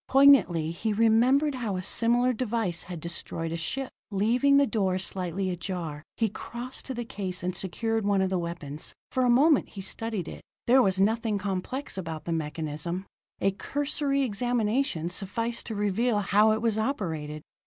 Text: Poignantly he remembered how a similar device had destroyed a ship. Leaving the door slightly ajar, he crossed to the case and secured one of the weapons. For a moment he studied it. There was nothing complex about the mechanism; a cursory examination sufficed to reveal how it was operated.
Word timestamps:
Poignantly 0.07 0.71
he 0.71 0.93
remembered 0.93 1.53
how 1.53 1.75
a 1.75 1.83
similar 1.83 2.33
device 2.33 2.81
had 2.81 2.99
destroyed 2.99 3.51
a 3.51 3.55
ship. 3.55 3.91
Leaving 4.09 4.57
the 4.57 4.65
door 4.65 4.97
slightly 4.97 5.51
ajar, 5.51 6.01
he 6.17 6.27
crossed 6.27 6.87
to 6.87 6.95
the 6.95 7.05
case 7.05 7.43
and 7.43 7.55
secured 7.55 8.03
one 8.03 8.19
of 8.19 8.31
the 8.31 8.39
weapons. 8.39 8.95
For 9.11 9.23
a 9.23 9.29
moment 9.29 9.69
he 9.69 9.81
studied 9.81 10.27
it. 10.27 10.41
There 10.65 10.81
was 10.81 10.99
nothing 10.99 11.37
complex 11.37 11.99
about 11.99 12.25
the 12.25 12.31
mechanism; 12.31 13.05
a 13.39 13.51
cursory 13.51 14.23
examination 14.23 15.07
sufficed 15.11 15.67
to 15.67 15.75
reveal 15.75 16.17
how 16.21 16.49
it 16.51 16.63
was 16.63 16.79
operated. 16.79 17.43